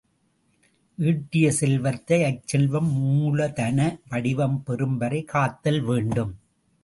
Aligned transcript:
ஈட்டிய 0.97 1.47
செல்வத்தை 1.49 2.19
அச்செல்வம் 2.23 2.89
மூலதன 2.93 3.79
வடிவம் 4.09 4.57
பெறும் 4.63 4.97
வரை 4.97 5.21
காத்தல் 5.23 5.81
வேண்டும். 5.81 6.33